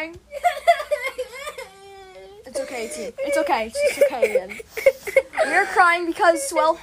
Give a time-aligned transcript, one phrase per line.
[0.00, 0.16] crying?
[2.46, 3.12] It's okay, T.
[3.18, 3.70] It's okay.
[3.72, 4.58] It's okay, Ian.
[5.46, 6.80] We are crying because, well,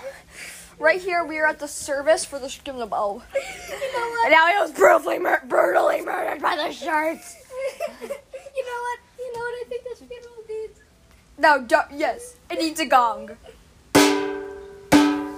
[0.79, 2.47] right here we are at the service for the.
[2.65, 3.25] You know what?
[3.33, 7.35] And now he was brutally, mur- brutally murdered by the sharks.
[8.01, 8.99] you know what?
[9.19, 10.79] You know what I think this funeral needs?
[11.37, 13.31] No, don't, yes, it needs a gong.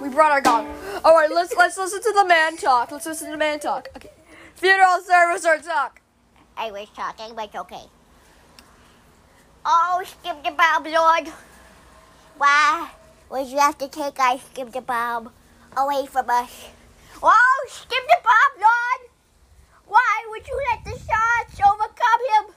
[0.00, 0.72] We brought our gong.
[1.04, 2.92] All right, let's let's listen to the man talk.
[2.92, 3.88] Let's listen to the man talk.
[3.96, 4.10] Okay,
[4.54, 5.99] funeral service or talk.
[6.60, 7.88] I was talking, but okay.
[9.64, 11.32] Oh, skip the bob, Lord.
[12.36, 12.90] Why
[13.30, 15.32] would you have to take our skip the bob
[15.74, 16.68] away from us?
[17.22, 19.00] Oh, skip the bob, Lord.
[19.86, 22.54] Why would you let the sharks overcome him?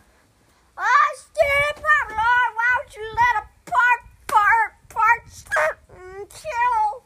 [0.77, 2.49] Oh, skip the bob, Lord.
[2.59, 7.03] Why would you let a part, part, part mm, kill?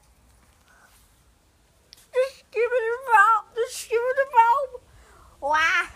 [2.10, 4.82] The skip the bob, the skip the bob.
[5.42, 5.90] Why?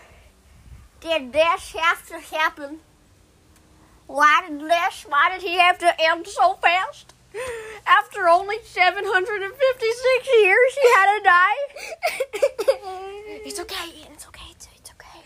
[1.18, 2.80] Did this have to happen?
[4.06, 5.04] Why did this?
[5.08, 7.14] Why did he have to end so fast?
[7.86, 11.56] After only 756 years, he had to die?
[13.46, 14.46] it's okay, It's okay.
[14.50, 15.20] It's, it's okay.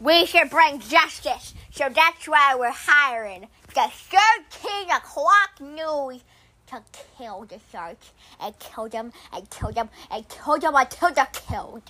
[0.00, 6.22] We should bring justice, so that's why we're hiring the third king of Clock News
[6.68, 6.82] to
[7.18, 11.82] kill the sharks and kill them and kill them and kill them until they're killed.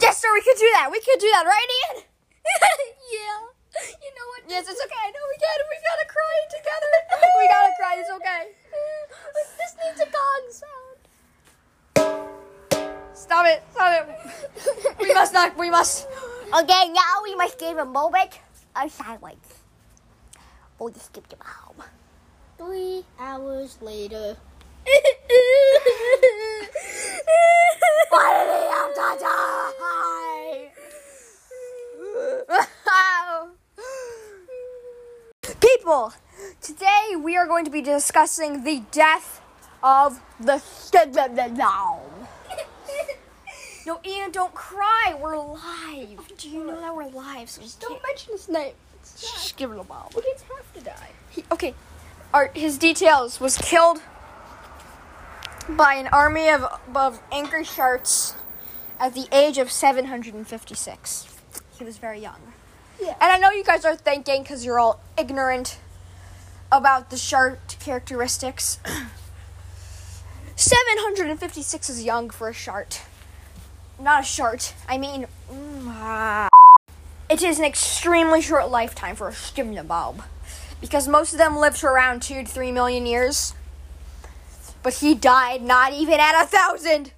[0.00, 0.88] Yes, sir, we could do that.
[0.90, 2.02] We could do that, right, Ian?
[3.12, 3.40] yeah.
[3.86, 4.42] You know what?
[4.48, 5.06] Yes, it's okay.
[5.14, 5.58] No, we can.
[5.70, 6.90] We gotta cry together.
[7.38, 7.94] We gotta cry.
[7.98, 8.42] It's okay.
[9.58, 10.98] This needs a gong sound.
[13.14, 13.62] Stop it.
[13.72, 14.16] Stop it.
[15.00, 15.56] We must not.
[15.56, 16.08] We must.
[16.52, 18.40] Okay, now we must give a moment
[18.74, 19.60] of silence.
[20.78, 21.84] For the skip the bomb.
[22.58, 24.36] Three hours later.
[28.10, 29.50] Why did he have to die?
[35.60, 36.12] People,
[36.60, 39.40] today we are going to be discussing the death
[39.84, 42.02] of the Skidbomb.
[43.86, 45.14] No, Ian, don't cry.
[45.16, 46.26] We're live.
[46.38, 47.48] Do you know that we're live?
[47.48, 48.72] So just Don't mention his name.
[49.04, 50.12] Just give it Skidbomb.
[50.12, 51.10] He didn't have to die.
[51.30, 51.74] He, okay,
[52.34, 54.02] Art, his details was killed
[55.68, 58.34] by an army of, of angry sharks
[58.98, 61.36] at the age of 756.
[61.78, 62.40] He was very young.
[63.00, 63.14] Yeah.
[63.20, 65.78] And I know you guys are thinking, because you're all ignorant
[66.72, 68.78] about the shark characteristics.
[70.56, 72.94] 756 is young for a shark.
[73.98, 74.60] Not a shark.
[74.88, 76.48] I mean, mm,
[77.28, 80.22] it is an extremely short lifetime for a skimblebob.
[80.80, 83.54] Because most of them live to around two to three million years.
[84.82, 87.12] But he died not even at a thousand.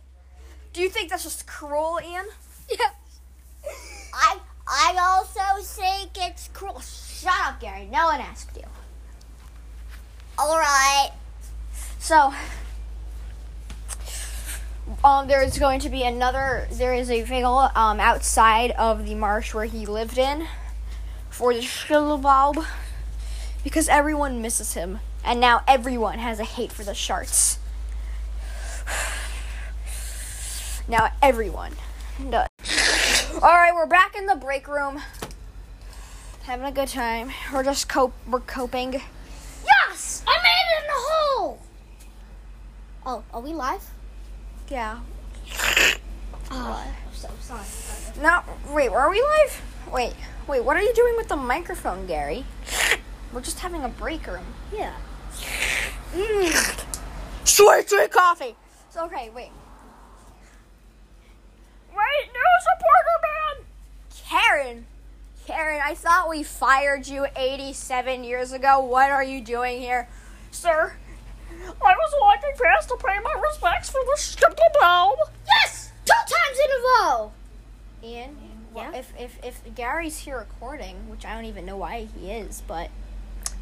[0.72, 2.26] Do you think that's just cruel, Ian?
[2.70, 2.91] Yeah.
[4.14, 6.80] I I also think it's cruel.
[6.80, 7.88] Shut up, Gary.
[7.92, 8.64] No one asked you.
[10.38, 11.10] All right.
[12.12, 12.34] So,
[15.02, 16.68] um, there is going to be another.
[16.70, 20.46] There is a vigil um outside of the marsh where he lived in
[21.30, 22.66] for the Shilbob
[23.64, 27.58] because everyone misses him, and now everyone has a hate for the sharks.
[30.86, 31.72] Now everyone
[32.28, 32.48] does.
[33.36, 35.00] All right, we're back in the break room,
[36.42, 37.30] having a good time.
[37.50, 38.12] We're just cope.
[38.28, 39.00] We're coping.
[39.64, 41.58] Yes, I made it in the hole.
[43.12, 43.90] Oh, are we live?
[44.70, 45.00] Yeah.
[46.50, 47.66] Oh, I'm so sorry.
[48.22, 48.40] No,
[48.72, 49.62] wait, are we live?
[49.92, 50.14] Wait,
[50.48, 52.46] wait, what are you doing with the microphone, Gary?
[53.30, 54.46] We're just having a break room.
[54.74, 54.94] Yeah.
[56.14, 56.84] Mm.
[57.44, 58.56] Sweet, sweet coffee.
[58.88, 59.50] So, okay, wait.
[61.90, 63.66] Wait, news reporter man!
[64.26, 64.86] Karen!
[65.46, 68.80] Karen, I thought we fired you 87 years ago.
[68.80, 70.08] What are you doing here?
[70.50, 70.94] Sir,
[71.84, 75.15] I was walking past to pay my respects for the Skimblebob.
[75.47, 75.93] Yes!
[76.04, 77.33] Two times in a row!
[78.04, 78.37] Ian,
[78.75, 78.93] Yeah?
[78.95, 82.91] if, if if Gary's here recording, which I don't even know why he is, but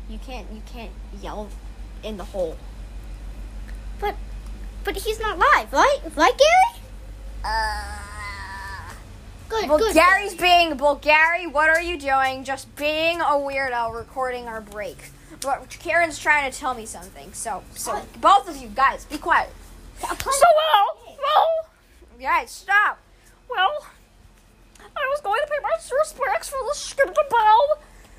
[0.08, 0.92] you can't you can't
[1.22, 1.48] yell
[2.02, 2.56] in the hole.
[3.98, 4.16] But
[4.84, 5.98] but he's not live, right?
[6.16, 6.82] Right, Gary?
[7.44, 7.96] Uh,
[9.48, 9.94] Good, Well, good.
[9.94, 11.46] Gary's being well, Gary.
[11.46, 12.44] What are you doing?
[12.44, 15.10] Just being a weirdo, recording our break.
[15.40, 17.32] But Karen's trying to tell me something.
[17.32, 18.20] So so What?
[18.20, 19.50] both of you guys, be quiet.
[20.00, 21.70] So well, well,
[22.20, 22.98] guys, stop.
[23.48, 23.86] Well,
[24.78, 27.78] I was going to pay my respects for the Skimblebob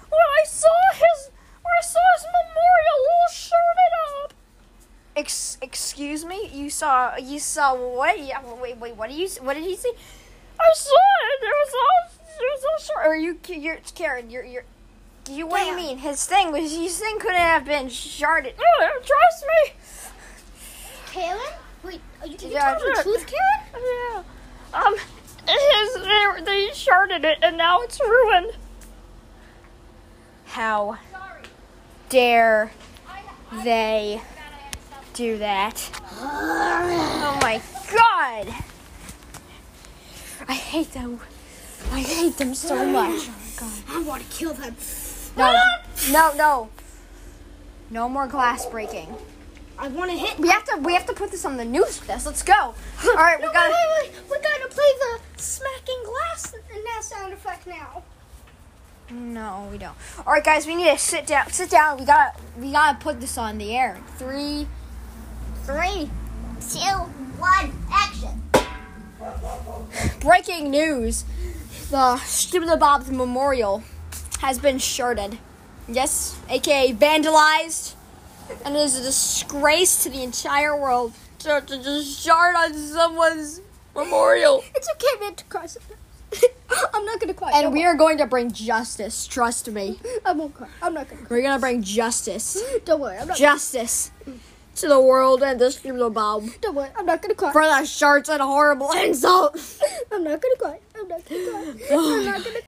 [0.10, 1.32] when I saw his
[1.62, 3.94] when I saw his memorial all shirted
[4.24, 4.34] up.
[5.16, 6.50] Ex- excuse me?
[6.54, 8.20] You saw you saw what?
[8.20, 8.96] Yeah, wait, wait.
[8.96, 9.28] What did you?
[9.42, 9.90] What did he say?
[10.60, 11.42] I saw it.
[11.42, 13.08] There was all was so short.
[13.08, 14.30] Or you, you're Karen.
[14.30, 14.64] You're you're.
[15.30, 15.98] You what do you mean?
[16.00, 18.54] His thing was his thing couldn't have been sharded.
[18.60, 19.74] Oh, trust me.
[21.12, 21.40] Karen?
[21.84, 23.04] Wait, are you, you Yeah, telling the sure.
[23.04, 23.86] truth, Karen?
[24.14, 24.24] Yeah.
[24.74, 24.96] Um,
[25.48, 28.54] his they, they sharded it and now it's ruined.
[30.46, 30.98] How
[32.10, 32.72] dare
[33.64, 34.22] they
[35.14, 35.90] do that?
[37.34, 38.54] Oh my god!
[40.48, 41.20] I hate them.
[41.92, 43.30] I hate them so much.
[43.62, 44.76] Oh I want to kill them.
[45.38, 45.54] No,
[46.12, 46.70] no, no.
[47.90, 49.14] No more glass breaking.
[49.78, 50.38] I want to hit.
[50.40, 50.78] We have to.
[50.78, 52.00] We have to put this on the news.
[52.02, 52.26] This.
[52.26, 52.54] Let's go.
[52.54, 53.74] All right, we no, gotta.
[53.74, 54.24] wait, wait, wait.
[54.30, 58.04] We gotta play the smacking glass in that sound effect now.
[59.10, 59.96] No, we don't.
[60.26, 61.50] All right, guys, we need to sit down.
[61.50, 61.98] Sit down.
[61.98, 62.38] We gotta.
[62.58, 64.00] We gotta put this on the air.
[64.18, 64.68] Three.
[65.64, 66.10] Three,
[66.60, 66.80] two,
[67.38, 68.42] one, action.
[70.20, 71.24] Breaking news:
[71.92, 73.84] The Stupid Bob's memorial
[74.42, 75.38] has been sharded.
[75.88, 77.94] Yes, aka vandalized,
[78.66, 83.62] and it is a disgrace to the entire world to, to just shard on someone's
[83.96, 84.64] memorial.
[84.76, 85.98] It's okay, man, to cross cry.
[86.94, 87.52] I'm not gonna cry.
[87.54, 89.28] And we are going to bring justice.
[89.28, 90.00] Trust me.
[90.26, 90.70] I won't cry.
[90.82, 91.38] I'm not gonna cry.
[91.38, 92.62] We're gonna bring justice.
[92.86, 93.18] Don't worry.
[93.18, 93.38] I'm not.
[93.38, 94.12] Justice
[94.76, 96.46] to the world and this Stupid Bob.
[96.62, 96.90] Don't worry.
[96.96, 97.52] I'm not gonna cry.
[97.52, 99.60] for the shirts and horrible insult.
[100.12, 100.80] I'm not gonna cry.
[100.96, 101.88] I'm not gonna cry.
[101.92, 102.60] I'm not gonna